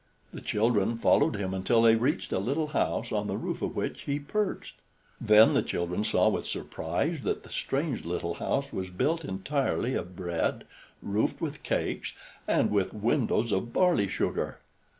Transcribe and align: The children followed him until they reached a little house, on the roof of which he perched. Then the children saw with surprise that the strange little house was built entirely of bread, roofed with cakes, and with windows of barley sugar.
The 0.33 0.41
children 0.41 0.97
followed 0.97 1.35
him 1.35 1.53
until 1.53 1.83
they 1.83 1.95
reached 1.95 2.31
a 2.33 2.39
little 2.39 2.69
house, 2.69 3.11
on 3.11 3.27
the 3.27 3.37
roof 3.37 3.61
of 3.61 3.75
which 3.75 4.01
he 4.05 4.17
perched. 4.19 4.77
Then 5.23 5.53
the 5.53 5.61
children 5.61 6.03
saw 6.03 6.27
with 6.27 6.47
surprise 6.47 7.21
that 7.21 7.43
the 7.43 7.49
strange 7.51 8.03
little 8.03 8.33
house 8.33 8.73
was 8.73 8.89
built 8.89 9.23
entirely 9.23 9.93
of 9.93 10.15
bread, 10.15 10.63
roofed 11.03 11.39
with 11.39 11.61
cakes, 11.61 12.15
and 12.47 12.71
with 12.71 12.95
windows 12.95 13.51
of 13.51 13.73
barley 13.73 14.07
sugar. 14.07 14.57